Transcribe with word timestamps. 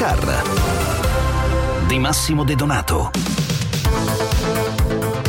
Car 0.00 0.42
di 1.86 1.98
Massimo 1.98 2.42
De 2.42 2.54
Donato. 2.54 3.10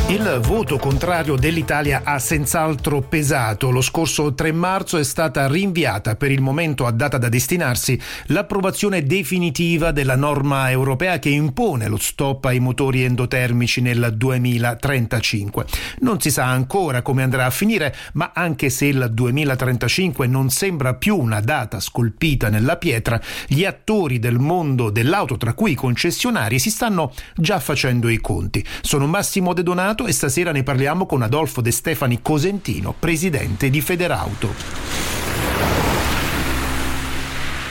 Il 0.08 0.40
voto 0.42 0.76
contrario 0.76 1.36
dell'Italia 1.36 2.02
ha 2.04 2.18
senz'altro 2.18 3.00
pesato. 3.00 3.70
Lo 3.70 3.80
scorso 3.80 4.34
3 4.34 4.52
marzo 4.52 4.98
è 4.98 5.04
stata 5.04 5.48
rinviata 5.48 6.16
per 6.16 6.30
il 6.30 6.42
momento 6.42 6.84
a 6.84 6.90
data 6.90 7.16
da 7.16 7.30
destinarsi 7.30 7.98
l'approvazione 8.26 9.04
definitiva 9.04 9.90
della 9.90 10.14
norma 10.14 10.70
europea 10.70 11.18
che 11.18 11.30
impone 11.30 11.88
lo 11.88 11.96
stop 11.96 12.44
ai 12.44 12.58
motori 12.60 13.04
endotermici 13.04 13.80
nel 13.80 14.12
2035. 14.14 15.64
Non 16.00 16.20
si 16.20 16.30
sa 16.30 16.44
ancora 16.44 17.00
come 17.00 17.22
andrà 17.22 17.46
a 17.46 17.50
finire, 17.50 17.94
ma 18.12 18.32
anche 18.34 18.68
se 18.68 18.86
il 18.86 19.08
2035 19.10 20.26
non 20.26 20.50
sembra 20.50 20.94
più 20.94 21.16
una 21.16 21.40
data 21.40 21.80
scolpita 21.80 22.50
nella 22.50 22.76
pietra, 22.76 23.18
gli 23.46 23.64
attori 23.64 24.18
del 24.18 24.38
mondo 24.38 24.90
dell'auto, 24.90 25.38
tra 25.38 25.54
cui 25.54 25.70
i 25.70 25.76
concessionari, 25.76 26.58
si 26.58 26.68
stanno 26.68 27.14
già 27.34 27.58
facendo 27.60 28.10
i 28.10 28.18
conti. 28.18 28.62
Sono 28.82 29.06
Massimo 29.06 29.54
De 29.54 29.62
Donato 29.62 30.00
e 30.06 30.12
stasera 30.12 30.52
ne 30.52 30.62
parliamo 30.62 31.06
con 31.06 31.22
Adolfo 31.22 31.60
De 31.60 31.70
Stefani 31.70 32.20
Cosentino, 32.22 32.94
presidente 32.98 33.70
di 33.70 33.80
Federauto. 33.80 34.48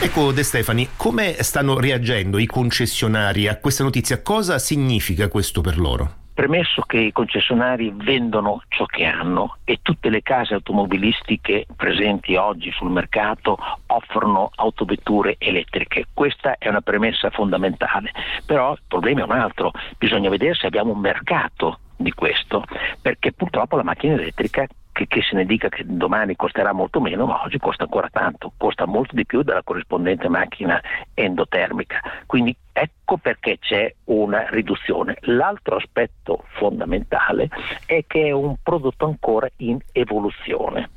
Ecco 0.00 0.32
De 0.32 0.42
Stefani, 0.42 0.88
come 0.96 1.42
stanno 1.42 1.78
reagendo 1.78 2.38
i 2.38 2.46
concessionari 2.46 3.46
a 3.46 3.56
questa 3.56 3.84
notizia? 3.84 4.20
Cosa 4.20 4.58
significa 4.58 5.28
questo 5.28 5.60
per 5.60 5.78
loro? 5.78 6.14
Premesso 6.34 6.82
che 6.82 6.98
i 6.98 7.12
concessionari 7.12 7.92
vendono 7.94 8.62
ciò 8.68 8.86
che 8.86 9.04
hanno 9.04 9.58
e 9.64 9.80
tutte 9.82 10.08
le 10.08 10.22
case 10.22 10.54
automobilistiche 10.54 11.66
presenti 11.76 12.36
oggi 12.36 12.72
sul 12.72 12.90
mercato 12.90 13.58
offrono 13.86 14.50
autovetture 14.56 15.36
elettriche, 15.38 16.06
questa 16.12 16.56
è 16.58 16.68
una 16.68 16.80
premessa 16.80 17.28
fondamentale, 17.30 18.12
però 18.46 18.72
il 18.72 18.80
problema 18.88 19.20
è 19.20 19.24
un 19.24 19.32
altro, 19.32 19.72
bisogna 19.98 20.30
vedere 20.30 20.54
se 20.54 20.66
abbiamo 20.66 20.92
un 20.92 21.00
mercato 21.00 21.78
di 22.02 22.12
questo, 22.12 22.64
perché 23.00 23.32
purtroppo 23.32 23.76
la 23.76 23.82
macchina 23.82 24.14
elettrica 24.14 24.66
che, 24.92 25.06
che, 25.06 25.22
se 25.22 25.34
ne 25.34 25.46
dica 25.46 25.68
che 25.68 25.84
domani 25.86 26.36
costerà 26.36 26.72
molto 26.72 27.00
meno, 27.00 27.26
ma 27.26 27.42
oggi 27.42 27.58
costa 27.58 27.84
ancora 27.84 28.08
tanto, 28.10 28.52
costa 28.56 28.84
molto 28.84 29.16
di 29.16 29.24
più 29.24 29.42
della 29.42 29.62
corrispondente 29.62 30.28
macchina 30.28 30.80
endotermica. 31.14 32.00
Quindi 32.26 32.54
ecco 32.72 33.16
perché 33.16 33.58
c'è 33.58 33.92
una 34.04 34.46
riduzione. 34.50 35.16
L'altro 35.20 35.76
aspetto 35.76 36.44
fondamentale 36.58 37.48
è 37.86 38.04
che 38.06 38.26
è 38.26 38.30
un 38.32 38.56
prodotto 38.62 39.06
ancora 39.06 39.48
in 39.58 39.78
evoluzione. 39.92 40.90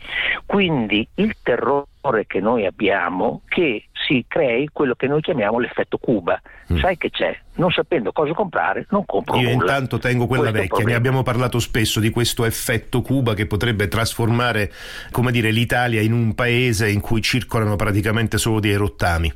Quindi 0.46 1.08
il 1.16 1.36
terrore 1.42 2.26
che 2.28 2.40
noi 2.40 2.66
abbiamo 2.66 3.42
che 3.48 3.86
si 4.06 4.26
crei 4.28 4.70
quello 4.72 4.96
che 4.96 5.08
noi 5.08 5.22
chiamiamo 5.22 5.60
l'effetto 5.60 5.98
Cuba. 5.98 6.40
Mm. 6.72 6.80
Sai 6.80 6.98
che 6.98 7.10
c'è? 7.10 7.38
Non 7.56 7.72
sapendo 7.72 8.12
cosa 8.12 8.34
comprare, 8.34 8.86
non 8.90 9.06
compro 9.06 9.38
Io 9.38 9.52
nulla. 9.52 9.64
intanto 9.64 9.98
tengo 9.98 10.28
quella 10.28 10.52
questo 10.52 10.76
vecchia, 10.76 10.86
ne 10.86 10.96
abbiamo 10.96 11.24
parlato 11.24 11.60
spesso 11.60 12.00
di 12.00 12.10
questo 12.10 12.46
effetto 12.46 13.02
Cuba 13.02 13.34
che 13.34 13.46
potrebbe 13.46 13.88
trasformare, 13.88 14.72
come 15.12 15.32
dire, 15.32 15.52
l'Italia 15.52 16.02
in 16.02 16.14
un 16.14 16.34
paese 16.36 16.90
in 16.90 17.02
cui 17.02 17.22
circolano 17.22 17.76
praticamente 17.76 18.38
solo 18.38 18.60
dei 18.60 18.76
rottami. 18.76 19.32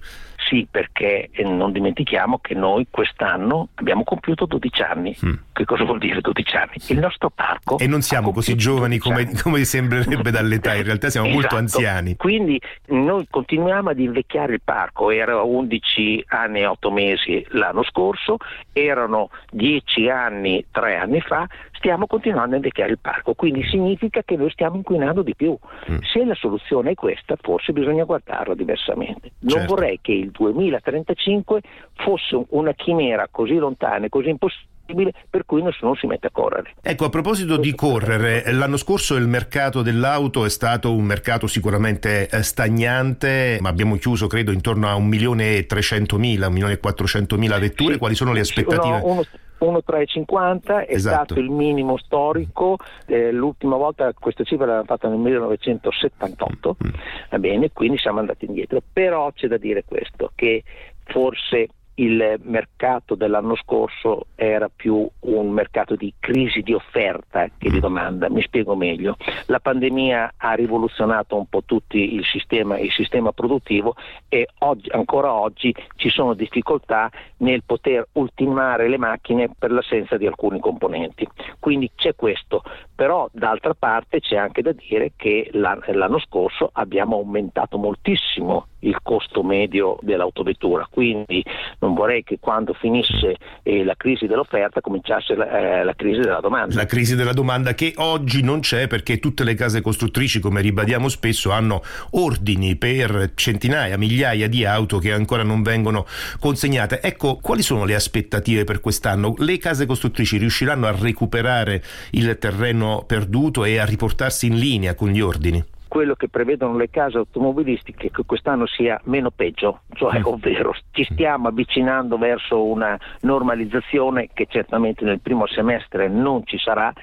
Sì, 0.49 0.67
perché 0.69 1.29
non 1.43 1.71
dimentichiamo 1.71 2.39
che 2.39 2.55
noi 2.55 2.87
quest'anno 2.89 3.69
abbiamo 3.75 4.03
compiuto 4.03 4.47
12 4.47 4.81
anni. 4.81 5.15
Mm. 5.23 5.33
Che 5.53 5.63
cosa 5.63 5.83
vuol 5.83 5.99
dire 5.99 6.21
12 6.21 6.55
anni? 6.55 6.73
Il 6.87 6.97
nostro 6.97 7.29
parco. 7.29 7.77
E 7.77 7.85
non 7.85 8.01
siamo 8.01 8.31
così 8.31 8.55
giovani 8.55 8.97
come, 8.97 9.29
come, 9.43 9.63
sembrerebbe 9.63 10.31
dall'età, 10.31 10.73
in 10.73 10.85
realtà 10.85 11.11
siamo 11.11 11.27
esatto. 11.27 11.41
molto 11.41 11.57
anziani. 11.57 12.15
Quindi 12.15 12.59
noi 12.87 13.27
continuiamo 13.29 13.91
ad 13.91 13.99
invecchiare 13.99 14.53
il 14.53 14.61
parco, 14.63 15.11
era 15.11 15.39
11 15.43 16.25
anni 16.29 16.61
e 16.61 16.65
8 16.65 16.91
mesi 16.91 17.45
l'anno 17.49 17.83
scorso, 17.83 18.37
erano 18.73 19.29
10 19.51 20.09
anni 20.09 20.65
3 20.71 20.97
anni 20.97 21.21
fa, 21.21 21.47
stiamo 21.79 22.07
continuando 22.07 22.53
a 22.53 22.57
invecchiare 22.57 22.91
il 22.91 22.99
parco, 22.99 23.33
quindi 23.33 23.63
significa 23.63 24.21
che 24.23 24.35
noi 24.35 24.51
stiamo 24.51 24.75
inquinando 24.75 25.23
di 25.23 25.33
più. 25.33 25.57
Mm. 25.89 25.97
Se 26.11 26.23
la 26.25 26.35
soluzione 26.35 26.91
è 26.91 26.93
questa, 26.93 27.35
forse 27.41 27.71
bisogna 27.71 28.03
guardarla 28.03 28.53
diversamente. 28.53 29.31
Non 29.39 29.59
certo. 29.59 29.73
vorrei 29.73 29.99
che 30.01 30.11
il 30.11 30.29
2035 30.29 31.61
fosse 31.95 32.45
una 32.49 32.73
chimera 32.73 33.27
così 33.31 33.55
lontana 33.55 34.05
e 34.05 34.09
così 34.09 34.29
impossibile 34.29 35.13
per 35.29 35.45
cui 35.45 35.61
nessuno 35.61 35.95
si 35.95 36.05
mette 36.05 36.27
a 36.27 36.31
correre. 36.31 36.73
Ecco, 36.81 37.05
a 37.05 37.09
proposito 37.09 37.57
di 37.57 37.73
correre, 37.73 38.51
l'anno 38.51 38.77
scorso 38.77 39.15
il 39.15 39.27
mercato 39.27 39.81
dell'auto 39.81 40.45
è 40.45 40.49
stato 40.49 40.93
un 40.93 41.03
mercato 41.03 41.47
sicuramente 41.47 42.27
eh, 42.27 42.43
stagnante, 42.43 43.57
ma 43.61 43.69
abbiamo 43.69 43.95
chiuso 43.95 44.27
credo 44.27 44.51
intorno 44.51 44.89
a 44.89 44.95
1.300.000, 44.95 46.51
1.400.000 46.51 47.59
vetture, 47.59 47.97
quali 47.97 48.15
sono 48.15 48.33
le 48.33 48.41
aspettative? 48.41 48.97
Uno, 48.97 49.13
uno, 49.13 49.23
1,350 49.59 50.85
è 50.85 50.93
esatto. 50.93 51.15
stato 51.15 51.39
il 51.39 51.49
minimo 51.49 51.97
storico, 51.97 52.77
eh, 53.05 53.31
l'ultima 53.31 53.75
volta 53.75 54.13
questa 54.13 54.43
cifra 54.43 54.65
l'abbiamo 54.65 54.85
fatta 54.85 55.07
nel 55.07 55.19
1978, 55.19 56.77
mm. 56.83 56.89
va 57.29 57.39
bene, 57.39 57.71
quindi 57.71 57.97
siamo 57.97 58.19
andati 58.19 58.45
indietro, 58.45 58.81
però 58.91 59.31
c'è 59.31 59.47
da 59.47 59.57
dire 59.57 59.83
questo, 59.85 60.31
che 60.35 60.63
forse 61.03 61.67
il 61.99 62.39
mercato 62.43 63.15
dell'anno 63.15 63.55
scorso 63.55 64.27
era 64.35 64.69
più 64.73 65.07
un 65.19 65.49
mercato 65.49 65.95
di 65.95 66.13
crisi 66.17 66.61
di 66.61 66.73
offerta 66.73 67.47
che 67.57 67.69
di 67.69 67.79
domanda. 67.79 68.29
Mi 68.29 68.41
spiego 68.41 68.75
meglio. 68.75 69.17
La 69.47 69.59
pandemia 69.59 70.33
ha 70.37 70.53
rivoluzionato 70.53 71.35
un 71.35 71.47
po' 71.47 71.63
tutto 71.65 71.97
il 71.97 72.23
sistema, 72.25 72.79
il 72.79 72.91
sistema 72.91 73.31
produttivo 73.31 73.95
e 74.29 74.47
oggi, 74.59 74.89
ancora 74.91 75.33
oggi 75.33 75.75
ci 75.95 76.09
sono 76.09 76.33
difficoltà 76.33 77.11
nel 77.37 77.63
poter 77.65 78.07
ultimare 78.13 78.87
le 78.87 78.97
macchine 78.97 79.49
per 79.57 79.71
l'assenza 79.71 80.15
di 80.15 80.25
alcuni 80.25 80.59
componenti. 80.59 81.27
Quindi 81.59 81.91
c'è 81.95 82.15
questo, 82.15 82.63
però 82.95 83.27
d'altra 83.31 83.73
parte 83.73 84.21
c'è 84.21 84.37
anche 84.37 84.61
da 84.61 84.71
dire 84.71 85.11
che 85.17 85.49
l'anno 85.51 86.19
scorso 86.19 86.69
abbiamo 86.73 87.17
aumentato 87.17 87.77
moltissimo 87.77 88.67
il 88.79 88.97
costo 89.01 89.43
medio 89.43 89.97
dell'autovettura, 90.01 90.87
quindi 90.89 91.43
non 91.79 91.93
vorrei 91.93 92.23
che 92.23 92.37
quando 92.39 92.73
finisse 92.73 93.35
eh, 93.63 93.83
la 93.83 93.95
crisi 93.95 94.27
dell'offerta 94.27 94.81
cominciasse 94.81 95.35
la, 95.35 95.79
eh, 95.79 95.83
la, 95.83 95.93
crisi 95.95 96.19
della 96.19 96.39
domanda. 96.39 96.75
La 96.75 96.85
crisi 96.85 97.15
della 97.15 97.33
domanda 97.33 97.73
che 97.73 97.93
oggi 97.97 98.41
non 98.41 98.59
c'è 98.59 98.87
perché 98.87 99.19
tutte 99.19 99.43
le 99.43 99.55
case 99.55 99.81
costruttrici, 99.81 100.39
come 100.39 100.61
ribadiamo 100.61 101.09
spesso, 101.09 101.51
hanno 101.51 101.81
ordini 102.11 102.75
per 102.75 103.31
centinaia, 103.35 103.97
migliaia 103.97 104.47
di 104.47 104.65
auto 104.65 104.97
che 104.99 105.11
ancora 105.11 105.43
non 105.43 105.61
vengono 105.61 106.05
consegnate. 106.39 107.01
Ecco, 107.01 107.37
quali 107.41 107.61
sono 107.61 107.85
le 107.85 107.95
aspettative 107.95 108.63
per 108.63 108.79
quest'anno? 108.79 109.33
Le 109.37 109.57
case 109.57 109.85
costruttrici 109.85 110.37
riusciranno 110.37 110.87
a 110.87 110.95
recuperare 110.97 111.83
il 112.11 112.37
terreno 112.37 113.03
perduto 113.05 113.65
e 113.65 113.77
a 113.77 113.85
riportarsi 113.85 114.47
in 114.47 114.57
linea 114.57 114.95
con 114.95 115.09
gli 115.09 115.21
ordini? 115.21 115.63
Quello 115.89 116.15
che 116.15 116.29
prevedono 116.29 116.77
le 116.77 116.89
case 116.89 117.17
automobilistiche 117.17 118.11
che 118.11 118.23
quest'anno 118.25 118.65
sia 118.65 119.01
meno 119.05 119.31
peggio, 119.31 119.81
cioè 119.93 120.19
mm. 120.19 120.25
ovvero 120.25 120.73
ci 120.91 121.03
stiamo 121.03 121.49
avvicinando 121.49 122.17
verso 122.17 122.63
una 122.63 122.97
normalizzazione 123.21 124.29
che 124.33 124.45
certamente 124.47 125.03
nel 125.03 125.19
primo 125.19 125.45
semestre 125.47 126.07
non 126.07 126.45
ci 126.45 126.57
sarà, 126.57 126.93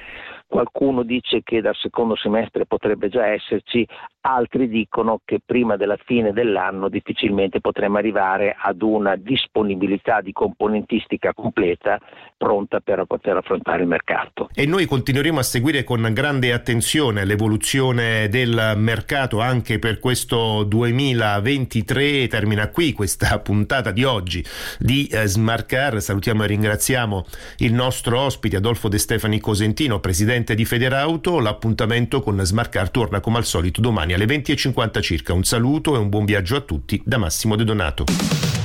qualcuno 0.47 1.03
dice 1.03 1.43
che 1.43 1.61
dal 1.61 1.75
secondo 1.75 2.17
semestre 2.17 2.67
potrebbe 2.67 3.09
già 3.09 3.27
esserci, 3.27 3.87
altri 4.21 4.69
dicono 4.69 5.21
che 5.25 5.41
prima 5.45 5.77
della 5.77 5.99
fine 6.05 6.33
dell'anno 6.33 6.89
difficilmente 6.89 7.61
potremo 7.61 7.99
arrivare 7.99 8.57
ad 8.59 8.83
una 8.83 9.17
disponibilità 9.17 10.21
di 10.21 10.33
componentistica 10.33 11.33
completa 11.33 11.99
pronta 12.37 12.81
per 12.81 13.05
poter 13.07 13.37
affrontare 13.37 13.83
il 13.83 13.89
mercato. 13.89 14.49
E 14.55 14.67
noi 14.67 14.87
continueremo 14.87 15.39
a 15.39 15.43
seguire 15.43 15.85
con 15.85 16.09
grande 16.13 16.53
attenzione 16.53 17.25
l'evoluzione 17.25 18.29
del 18.29 18.75
mercato 18.77 19.41
anche 19.41 19.79
per 19.79 19.99
questo 19.99 20.65
2023. 20.65 22.29
Termina 22.29 22.71
qui 22.71 22.93
questa 22.93 23.39
puntata 23.41 23.91
di 23.91 24.05
oggi 24.05 24.45
di 24.79 25.07
eh, 25.07 25.27
Smart 25.27 25.67
Car. 25.67 26.01
Salutiamo 26.01 26.45
e 26.45 26.47
ringraziamo 26.49 27.25
il 27.59 27.73
nostro 27.73 28.21
ospite 28.21 28.57
Adolfo 28.57 28.89
De 28.89 28.99
Stefani 28.99 29.41
Cosentino, 29.41 30.01
presidente 30.01 30.36
di 30.45 30.65
Federauto. 30.65 31.41
L'appuntamento 31.41 32.21
con 32.21 32.41
Smart 32.45 32.71
Car 32.71 32.91
torna 32.91 33.21
come 33.21 33.39
al 33.39 33.45
solito 33.45 33.81
domani 33.81 34.13
alle 34.13 34.27
20.50 34.27 35.01
circa. 35.01 35.33
Un 35.33 35.45
saluto 35.45 35.95
e 35.95 35.99
un 35.99 36.09
buon 36.09 36.25
viaggio 36.25 36.57
a 36.57 36.61
tutti 36.61 37.01
da 37.05 37.19
Massimo 37.19 37.57
De 37.57 37.65
Donato. 37.65 38.56